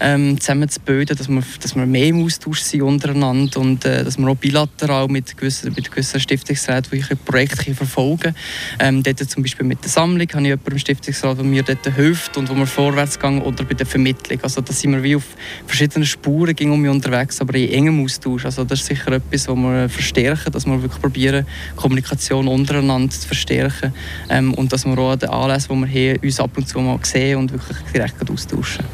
ähm, 0.00 0.40
zusammen 0.40 0.68
zu 0.68 0.80
bilden, 0.80 1.16
dass 1.16 1.28
wir, 1.28 1.42
dass 1.60 1.74
wir 1.74 1.86
mehr 1.86 2.06
im 2.06 2.24
Austausch 2.24 2.60
sind 2.60 2.82
untereinander 2.82 3.60
und 3.60 3.84
äh, 3.84 4.04
dass 4.04 4.18
wir 4.18 4.28
auch 4.28 4.36
bilateral 4.36 5.08
mit 5.08 5.36
gewissen, 5.36 5.72
mit 5.74 5.90
gewissen 5.90 6.20
Stiftungsräten 6.20 6.92
welche 6.92 7.16
Projekte 7.16 7.74
verfolgen 7.74 8.34
ähm, 8.78 9.02
Dort 9.02 9.18
zum 9.30 9.42
Beispiel 9.42 9.66
mit 9.66 9.82
der 9.82 9.90
Sammlung 9.90 10.26
habe 10.32 10.42
ich 10.42 10.48
jemanden 10.48 10.72
im 10.72 10.78
Stiftungsrat, 10.78 11.38
der 11.38 11.44
mir 11.44 11.62
dort 11.62 11.94
hilft 11.94 12.36
und 12.36 12.48
wo 12.50 12.54
wir 12.54 12.66
vorwärts 12.66 13.18
gehen 13.18 13.40
oder 13.40 13.64
bei 13.64 13.74
der 13.74 13.86
Vermittlung. 13.86 14.38
Also 14.42 14.60
da 14.60 14.72
sind 14.72 14.92
wir 14.92 15.02
wie 15.02 15.16
auf 15.16 15.24
verschiedenen 15.66 16.06
Spuren 16.06 16.54
ging 16.54 16.70
um 16.72 16.80
mich 16.80 16.90
unterwegs, 16.90 17.40
aber 17.40 17.54
in 17.54 17.70
engem 17.70 18.04
Austausch. 18.04 18.44
Also 18.44 18.64
das 18.64 18.80
ist 18.80 18.86
sicher 18.86 19.12
etwas, 19.12 19.48
was 19.48 19.56
wir 19.56 19.88
verstärken, 19.88 20.52
dass 20.52 20.66
wir 20.66 20.82
wirklich 20.82 21.00
probieren, 21.00 21.46
Kommunikation 21.86 22.48
untereinander 22.48 23.10
zu 23.10 23.28
verstärken 23.28 23.94
ähm, 24.28 24.52
und 24.54 24.72
dass 24.72 24.84
wir 24.84 24.98
auch 24.98 25.12
an 25.12 25.20
den 25.20 25.28
Anlässen, 25.28 25.80
die 25.80 25.94
wir 25.94 26.14
haben, 26.14 26.24
uns 26.24 26.40
ab 26.40 26.50
und 26.56 26.68
zu 26.68 26.80
mal 26.80 26.98
sehen 27.04 27.38
und 27.38 27.52
wirklich 27.52 27.76
direkt 27.94 28.28
austauschen. 28.28 28.84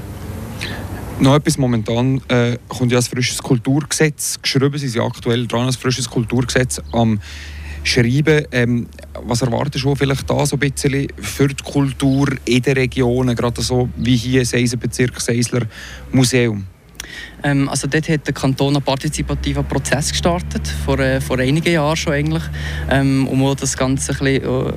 Noch 1.19 1.37
etwas 1.37 1.57
momentan 1.57 2.21
äh, 2.29 2.59
kommt 2.69 2.93
ja 2.93 2.99
das 2.99 3.09
frisches 3.09 3.43
Kulturgesetz 3.43 4.39
geschrieben. 4.43 4.77
Sie 4.77 4.89
sind 4.89 5.01
aktuell 5.01 5.47
dran, 5.47 5.67
das 5.67 5.77
frisches 5.77 6.11
Kulturgesetz 6.11 6.83
am 6.93 7.19
Schreiben. 7.83 8.45
Ähm, 8.53 8.89
was 9.25 9.41
erwartest 9.41 9.85
du 9.85 9.95
vielleicht 9.95 10.29
da 10.29 10.45
so 10.45 10.57
ein 10.57 10.61
bisschen 10.61 11.09
für 11.17 11.49
die 11.49 11.63
Kultur 11.65 12.29
in 12.45 12.61
den 12.61 12.75
Regionen, 12.75 13.35
gerade 13.35 13.63
so 13.63 13.89
wie 13.97 14.17
hier 14.17 14.45
Seisenbezirk 14.45 15.19
Seisler 15.19 15.63
Museum? 16.13 16.67
Ähm, 17.43 17.69
also 17.69 17.89
dort 17.89 18.09
hat 18.09 18.27
der 18.27 18.35
Kanton 18.35 18.77
einen 18.77 18.85
partizipativen 18.85 19.65
Prozess 19.65 20.11
gestartet, 20.11 20.67
vor, 20.67 20.99
äh, 20.99 21.21
vor 21.21 21.39
einigen 21.39 21.73
Jahren 21.73 21.97
schon 21.97 22.13
eigentlich, 22.13 22.45
ähm, 22.91 23.27
um 23.29 23.57
das 23.57 23.77
Ganze 23.77 24.13
ein 24.13 24.19
bisschen, 24.19 24.69
äh, 24.69 24.73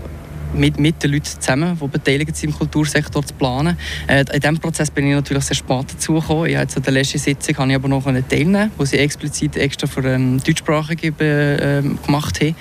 mit, 0.56 0.80
mit 0.80 1.04
den 1.04 1.12
Leuten 1.12 1.26
zusammen, 1.26 1.78
die 1.80 1.88
beteiligt 1.88 2.36
sind 2.36 2.52
im 2.52 2.58
Kultursektor, 2.58 3.26
zu 3.26 3.34
planen. 3.34 3.78
Äh, 4.08 4.26
in 4.34 4.40
diesem 4.40 4.58
Prozess 4.60 4.92
bin 4.92 5.08
ich 5.08 5.16
natürlich 5.16 5.44
sehr 5.44 5.56
spät 5.56 5.92
dazugekommen. 5.92 6.50
Ich 6.50 6.58
habe 6.58 6.82
der 6.82 6.94
letzten 6.94 7.20
Sitzung 7.20 7.58
habe 7.58 7.70
ich 7.70 7.76
aber 7.76 7.88
noch 7.88 8.04
teilnehmen, 8.04 8.72
wo 8.78 8.86
sie 8.86 8.98
explizit 8.98 9.58
extra 9.58 9.88
für 9.88 10.04
ähm, 10.06 10.40
Deutschsprachige 10.46 11.08
äh, 11.08 11.82
gemacht 12.06 12.42
haben. 12.42 12.56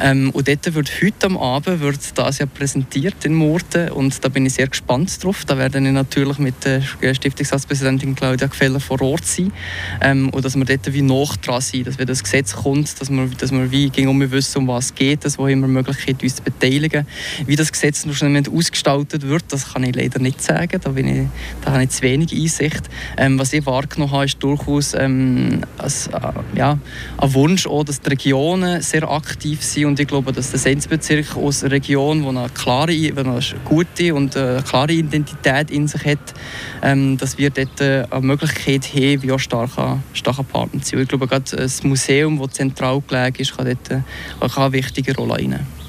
Ähm, 0.00 0.30
und 0.30 0.48
dort 0.48 0.74
wird 0.74 0.90
heute 1.02 1.26
am 1.26 1.36
Abend 1.36 1.80
wird 1.80 2.18
das 2.18 2.38
ja 2.38 2.46
präsentiert 2.46 3.24
in 3.24 3.34
Murten 3.34 3.90
und 3.90 4.24
da 4.24 4.28
bin 4.28 4.46
ich 4.46 4.54
sehr 4.54 4.68
gespannt 4.68 5.22
drauf. 5.22 5.44
Da 5.44 5.58
werde 5.58 5.78
ich 5.78 5.92
natürlich 5.92 6.38
mit 6.38 6.64
der 6.64 6.82
Stiftungsratspräsidentin 7.14 8.14
Claudia 8.14 8.46
Gefeller 8.46 8.80
vor 8.80 9.00
Ort 9.02 9.24
sein 9.24 9.52
ähm, 10.00 10.30
und 10.30 10.44
dass 10.44 10.56
wir 10.56 10.64
dort 10.64 10.92
wie 10.92 11.02
noch 11.02 11.36
dran 11.36 11.60
sind, 11.60 11.86
dass 11.86 11.98
wenn 11.98 12.06
das 12.06 12.22
Gesetz 12.22 12.54
kommt, 12.54 13.00
dass 13.00 13.10
wir, 13.10 13.26
dass 13.38 13.52
wir 13.52 13.70
wie 13.70 13.90
um 14.06 14.30
wissen, 14.30 14.58
um 14.58 14.68
was 14.68 14.86
es 14.86 14.94
geht, 14.94 15.24
dass 15.24 15.38
wir 15.38 15.48
immer 15.48 15.68
Möglichkeit 15.68 16.22
uns 16.22 16.36
zu 16.36 16.42
beteiligen. 16.42 17.06
Wie 17.46 17.56
das 17.56 17.72
Gesetz 17.72 18.04
noch 18.04 18.14
ausgestaltet 18.52 19.22
wird, 19.22 19.44
das 19.48 19.72
kann 19.72 19.84
ich 19.84 19.94
leider 19.94 20.18
nicht 20.18 20.42
sagen. 20.42 20.80
Da, 20.82 20.90
bin 20.90 21.08
ich, 21.08 21.28
da 21.64 21.72
habe 21.72 21.84
ich 21.84 21.90
zu 21.90 22.02
wenig 22.02 22.32
Einsicht. 22.32 22.82
Ähm, 23.16 23.38
was 23.38 23.52
ich 23.52 23.64
wahrgenommen 23.66 24.12
habe, 24.12 24.24
ist 24.24 24.42
durchaus 24.42 24.94
ähm, 24.94 25.60
als, 25.78 26.08
äh, 26.08 26.20
ja, 26.56 26.78
ein 27.18 27.34
Wunsch, 27.34 27.66
auch, 27.66 27.84
dass 27.84 28.00
die 28.00 28.10
Regionen 28.10 28.80
sehr 28.82 29.10
aktiv 29.10 29.62
sind. 29.62 29.86
Und 29.86 30.00
ich 30.00 30.06
glaube, 30.06 30.32
dass 30.32 30.50
der 30.50 30.60
Sensbezirk 30.60 31.36
aus 31.36 31.62
einer 31.62 31.72
Region, 31.72 32.22
die 32.22 32.28
eine, 32.28 32.48
klare, 32.50 32.92
eine 32.92 33.40
gute 33.64 34.14
und 34.14 34.36
eine 34.36 34.62
klare 34.62 34.92
Identität 34.92 35.70
in 35.70 35.88
sich 35.88 36.04
hat, 36.04 36.34
ähm, 36.82 37.16
dass 37.16 37.38
wir 37.38 37.50
dort 37.50 37.80
äh, 37.80 38.04
eine 38.10 38.20
Möglichkeit 38.20 38.84
haben, 38.94 39.22
wie 39.22 39.32
auch 39.32 39.38
starker, 39.38 40.00
starker 40.12 40.44
Partner 40.44 40.82
zu 40.82 40.90
sein. 40.90 41.02
Ich 41.02 41.08
glaube, 41.08 41.26
gerade 41.26 41.56
das 41.56 41.82
Museum, 41.82 42.38
das 42.38 42.52
zentral 42.52 43.02
gelegen 43.06 43.36
ist, 43.38 43.56
kann 43.56 43.66
dort 43.66 43.90
äh, 43.90 44.48
kann 44.48 44.64
eine 44.64 44.72
wichtige 44.72 45.14
Rolle 45.16 45.34
einnehmen 45.34 45.83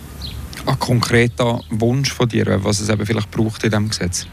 ein 0.65 0.79
konkreter 0.79 1.61
Wunsch 1.69 2.11
von 2.11 2.27
dir, 2.27 2.63
was 2.63 2.79
es 2.79 2.89
eben 2.89 3.05
vielleicht 3.05 3.31
braucht 3.31 3.63
in 3.63 3.69
diesem 3.69 3.89
Gesetz? 3.89 4.27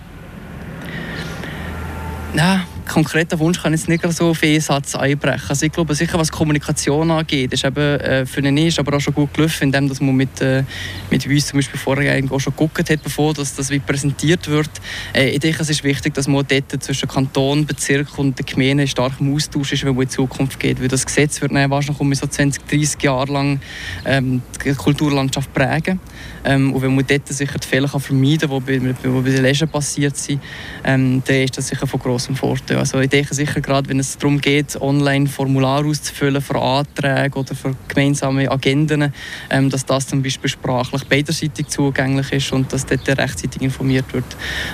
Ja, 2.34 2.62
konkreten 2.86 3.38
Wunsch 3.38 3.62
kann 3.62 3.74
ich 3.74 3.80
jetzt 3.80 3.88
nicht 3.88 4.12
so 4.12 4.30
auf 4.30 4.42
einen 4.42 4.60
Satz 4.60 4.94
einbrechen. 4.94 5.48
Also 5.48 5.66
ich 5.66 5.72
glaube 5.72 5.94
sicher, 5.94 6.18
was 6.18 6.30
Kommunikation 6.30 7.10
angeht, 7.10 7.52
ist 7.52 7.64
eben 7.64 8.00
äh, 8.00 8.26
für 8.26 8.40
ihn 8.40 8.56
ist 8.56 8.78
aber 8.78 8.96
auch 8.96 9.00
schon 9.00 9.14
gut 9.14 9.34
gelaufen, 9.34 9.64
indem 9.64 9.88
dass 9.88 10.00
man 10.00 10.14
mit, 10.14 10.40
äh, 10.40 10.64
mit 11.10 11.26
uns 11.26 11.46
zum 11.46 11.58
Beispiel 11.58 11.78
vorher 11.78 12.22
auch 12.30 12.40
schon 12.40 12.52
geguckt 12.52 12.90
hat, 12.90 13.02
bevor 13.02 13.34
das, 13.34 13.54
das 13.54 13.70
wie 13.70 13.78
präsentiert 13.78 14.48
wird. 14.48 14.70
Äh, 15.14 15.30
ich 15.30 15.40
denke, 15.40 15.62
es 15.62 15.70
ist 15.70 15.84
wichtig, 15.84 16.14
dass 16.14 16.28
man 16.28 16.46
dort 16.46 16.82
zwischen 16.82 17.08
Kanton, 17.08 17.66
Bezirk 17.66 18.18
und 18.18 18.38
der 18.38 18.46
Gemeinde 18.46 18.86
stark 18.86 19.14
im 19.20 19.34
Austausch 19.34 19.72
ist, 19.72 19.84
wenn 19.84 19.94
man 19.94 20.02
in 20.02 20.10
Zukunft 20.10 20.58
geht. 20.58 20.80
Weil 20.80 20.88
das 20.88 21.06
Gesetz 21.06 21.40
wird 21.40 21.52
dann 21.52 21.70
wahrscheinlich 21.70 22.00
um 22.00 22.14
so 22.14 22.26
20, 22.26 22.66
30 22.66 23.02
Jahre 23.02 23.32
lang 23.32 23.60
ähm, 24.04 24.42
die 24.64 24.72
Kulturlandschaft 24.74 25.52
prägen. 25.52 26.00
Ähm, 26.44 26.72
und 26.72 26.82
wenn 26.82 26.94
man 26.94 27.06
dort 27.06 27.28
sicher 27.28 27.58
die 27.58 27.66
Fehler 27.66 27.88
kann 27.88 28.00
vermeiden 28.00 28.48
kann, 28.48 28.64
die 28.66 28.78
bei, 28.78 28.94
bei 29.02 29.30
den 29.30 29.42
Leschen 29.42 29.68
passiert 29.68 30.16
sind, 30.16 30.40
ähm, 30.84 31.22
dann 31.26 31.36
ist 31.36 31.56
das 31.56 31.68
sicher 31.68 31.86
von 31.86 32.00
großem 32.00 32.36
Vorteil. 32.36 32.78
Also 32.78 33.00
ich 33.00 33.10
denke 33.10 33.34
sicher 33.34 33.60
gerade, 33.60 33.88
wenn 33.88 33.98
es 33.98 34.18
darum 34.18 34.40
geht, 34.40 34.80
online 34.80 35.26
Formulare 35.26 35.86
auszufüllen 35.86 36.42
für 36.42 36.60
Anträge 36.60 37.38
oder 37.38 37.54
für 37.54 37.74
gemeinsame 37.88 38.50
Agenden, 38.50 39.12
ähm, 39.50 39.70
dass 39.70 39.86
das 39.86 40.06
zum 40.06 40.22
Beispiel 40.22 40.50
sprachlich 40.50 41.04
beiderseitig 41.04 41.68
zugänglich 41.68 42.32
ist 42.32 42.52
und 42.52 42.72
dass 42.72 42.86
dort 42.86 43.08
rechtzeitig 43.08 43.62
informiert 43.62 44.12
wird. 44.12 44.24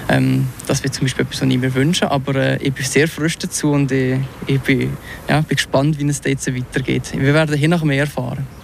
Ähm, 0.08 0.48
das 0.66 0.82
wird 0.82 0.94
zum 0.94 1.04
Beispiel 1.04 1.24
etwas, 1.24 1.42
was 1.42 1.48
ich 1.48 1.58
mir 1.58 1.74
wünsche, 1.74 2.10
aber 2.10 2.34
äh, 2.36 2.56
ich 2.62 2.72
bin 2.72 2.84
sehr 2.84 3.08
frisch 3.08 3.38
dazu 3.38 3.72
und 3.72 3.92
ich, 3.92 4.18
ich 4.46 4.60
bin, 4.60 4.96
ja, 5.28 5.40
bin 5.40 5.56
gespannt, 5.56 5.98
wie 5.98 6.06
es 6.08 6.20
jetzt 6.24 6.54
weitergeht. 6.54 7.12
Wir 7.14 7.34
werden 7.34 7.56
hier 7.56 7.68
noch 7.68 7.84
mehr 7.84 8.00
erfahren. 8.00 8.57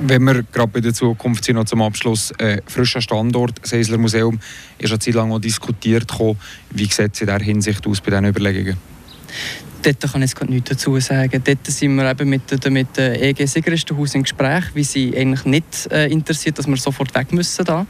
Wenn 0.00 0.22
wir 0.24 0.44
gerade 0.44 0.68
bei 0.68 0.80
der 0.80 0.94
Zukunft 0.94 1.44
sind, 1.44 1.56
noch 1.56 1.64
zum 1.64 1.82
Abschluss, 1.82 2.30
äh, 2.38 2.62
frischer 2.66 3.00
Standort, 3.00 3.66
Seisler 3.66 3.98
Museum, 3.98 4.38
ist 4.78 4.90
eine 4.90 4.98
Zeit 5.00 5.14
lang 5.14 5.32
auch 5.32 5.40
diskutiert. 5.40 6.12
Wie 6.70 6.84
sieht 6.84 7.14
es 7.14 7.20
in 7.20 7.26
dieser 7.26 7.38
Hinsicht 7.38 7.86
aus 7.86 8.00
bei 8.00 8.10
diesen 8.10 8.26
Überlegungen? 8.26 8.76
Dort 9.82 10.12
kann 10.12 10.22
ich 10.22 10.30
jetzt 10.30 10.50
nichts 10.50 10.70
dazu 10.70 10.98
sagen. 10.98 11.40
Dort 11.44 11.66
sind 11.66 11.94
wir 11.94 12.10
eben 12.10 12.28
mit, 12.28 12.42
mit 12.70 12.96
dem 12.96 13.12
EG 13.14 13.46
Sigristenhaus 13.46 14.14
im 14.14 14.24
Gespräch, 14.24 14.64
wie 14.74 14.82
sie 14.82 15.16
eigentlich 15.16 15.44
nicht 15.44 15.90
äh, 15.92 16.08
interessiert, 16.08 16.58
dass 16.58 16.66
wir 16.66 16.76
sofort 16.76 17.14
weg 17.14 17.32
müssen. 17.32 17.64
Da. 17.64 17.86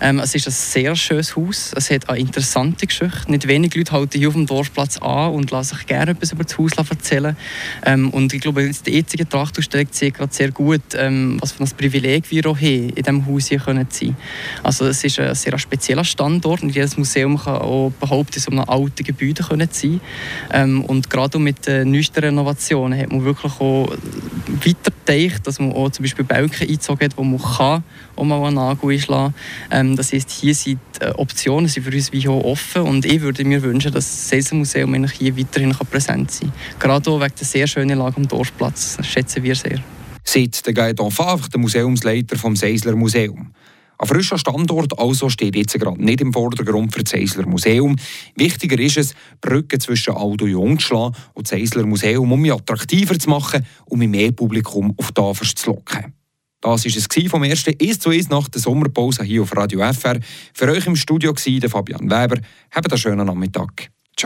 Ähm, 0.00 0.20
es 0.20 0.34
ist 0.34 0.46
ein 0.46 0.52
sehr 0.52 0.94
schönes 0.94 1.34
Haus. 1.34 1.72
Es 1.76 1.90
hat 1.90 2.08
eine 2.08 2.20
interessante 2.20 2.86
Geschichte. 2.86 3.30
Nicht 3.30 3.48
wenige 3.48 3.78
Leute 3.78 3.92
halten 3.92 4.18
hier 4.18 4.28
auf 4.28 4.34
dem 4.34 4.46
Dorfplatz 4.46 4.98
an 4.98 5.32
und 5.32 5.50
lassen 5.50 5.76
sich 5.76 5.86
gerne 5.86 6.12
etwas 6.12 6.32
über 6.32 6.44
das 6.44 6.56
Haus 6.58 6.72
erzählen. 6.76 7.36
Ähm, 7.84 8.10
und 8.10 8.32
ich 8.32 8.40
glaube, 8.40 8.70
die 8.86 8.90
jetzige 8.92 9.28
Trachtausstellung 9.28 9.90
zeigt 9.90 10.18
gerade 10.18 10.32
sehr 10.32 10.52
gut, 10.52 10.82
ähm, 10.94 11.38
was 11.40 11.52
für 11.52 11.64
ein 11.64 11.70
Privileg 11.70 12.30
wir 12.30 12.46
auch 12.46 12.56
haben, 12.56 12.90
in 12.90 12.94
diesem 12.94 13.26
Haus 13.26 13.48
hier 13.48 13.58
können 13.58 13.86
sein 13.90 14.16
Also 14.62 14.86
es 14.86 15.02
ist 15.02 15.18
ein 15.18 15.34
sehr 15.34 15.58
spezieller 15.58 16.04
Standort 16.04 16.62
und 16.62 16.74
jedes 16.74 16.96
Museum 16.96 17.36
kann 17.36 17.56
auch 17.56 17.92
behaupten, 17.98 18.38
so 18.38 18.50
einem 18.50 18.60
alten 18.60 19.02
Gebäude 19.02 19.42
können 19.42 19.68
sein. 19.72 20.00
Ähm, 20.52 20.84
und 20.84 21.10
gerade 21.10 21.31
gerade 21.32 21.44
mit 21.44 21.66
den 21.66 21.90
neuesten 21.90 22.20
Renovationen 22.20 22.98
hat 22.98 23.10
man 23.10 23.24
wirklich 23.24 23.52
auch 23.58 23.90
weiter 23.90 24.92
gedacht, 25.04 25.46
dass 25.46 25.58
man 25.58 25.72
auch 25.72 25.90
zum 25.90 26.04
Beispiel 26.04 26.24
Balken 26.24 26.62
eingezogen 26.62 27.04
hat, 27.04 27.16
wo 27.16 27.24
man 27.24 27.40
kann 27.40 27.82
auch 28.16 28.24
mal 28.24 28.44
einen 28.44 28.56
Nagel 28.56 28.92
einschlagen 28.92 29.34
kann. 29.68 29.88
Ähm, 29.88 29.96
das 29.96 30.12
heisst, 30.12 30.30
hier 30.30 30.54
sind 30.54 30.78
die 31.00 31.06
Optionen 31.14 31.68
sind 31.68 31.84
für 31.84 31.94
uns 31.94 32.12
wie 32.12 32.28
auch 32.28 32.44
offen 32.44 32.82
und 32.82 33.04
ich 33.04 33.20
würde 33.20 33.44
mir 33.44 33.62
wünschen, 33.62 33.92
dass 33.92 34.04
das 34.04 34.28
Seselmuseum 34.28 35.06
hier 35.06 35.36
weiterhin 35.36 35.74
präsent 35.90 36.30
sein 36.30 36.52
kann. 36.78 36.90
Gerade 36.90 37.10
auch 37.10 37.20
wegen 37.20 37.34
der 37.38 37.46
sehr 37.46 37.66
schönen 37.66 37.98
Lage 37.98 38.16
am 38.18 38.28
Dorfplatz. 38.28 38.96
Das 38.98 39.06
schätzen 39.06 39.42
wir 39.42 39.54
sehr. 39.54 39.82
Seit 40.24 40.64
der 40.66 40.72
Gaetan 40.72 41.10
Favre, 41.10 41.48
der 41.48 41.58
Museumsleiter 41.58 42.36
vom 42.36 42.54
Seisler 42.54 42.94
Museum. 42.94 43.52
Ein 44.02 44.08
frischer 44.08 44.36
Standort 44.36 44.98
also 44.98 45.28
steht 45.28 45.54
jetzt 45.54 45.78
gerade 45.78 46.04
nicht 46.04 46.20
im 46.20 46.32
Vordergrund 46.32 46.92
für 46.92 47.04
das 47.04 47.14
Eisler 47.14 47.46
Museum. 47.46 47.94
Wichtiger 48.34 48.76
ist 48.80 48.96
es, 48.96 49.14
Brücken 49.40 49.78
zwischen 49.78 50.14
und 50.14 50.42
Jung 50.42 50.80
zu 50.80 50.86
schlagen 50.88 51.14
und 51.34 51.46
das 51.46 51.56
Eisler 51.56 51.86
Museum 51.86 52.32
um 52.32 52.50
attraktiver 52.50 53.16
zu 53.16 53.30
machen, 53.30 53.64
um 53.84 54.00
mehr 54.00 54.32
Publikum 54.32 54.92
auf 54.96 55.12
die 55.12 55.14
Tafel 55.14 55.46
zu 55.54 55.70
locken. 55.70 56.14
Das 56.60 56.84
war 56.84 56.96
es 56.96 57.30
vom 57.30 57.44
ersten 57.44 57.74
«Ist 57.74 58.02
zu 58.02 58.10
ist» 58.10 58.28
nach 58.28 58.48
der 58.48 58.60
Sommerpause 58.60 59.22
hier 59.22 59.42
auf 59.42 59.56
Radio 59.56 59.78
FR. 59.92 60.18
Für 60.52 60.72
euch 60.72 60.84
im 60.88 60.96
Studio 60.96 61.32
war 61.32 61.70
Fabian 61.70 62.10
Weber. 62.10 62.40
Habt 62.72 62.90
einen 62.90 62.98
schönen 62.98 63.24
Nachmittag. 63.24 63.91